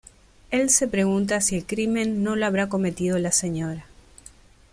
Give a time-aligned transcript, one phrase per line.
[0.49, 3.85] Elle se pregunta si el crimen no lo habrá cometido la Sra.